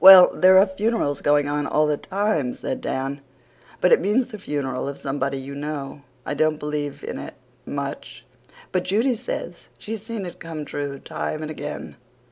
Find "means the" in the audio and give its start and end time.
4.00-4.38